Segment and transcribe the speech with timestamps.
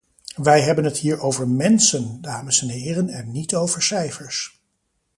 [0.35, 4.61] Wij hebben het hier over mensen, dames en heren, en niet over cijfers.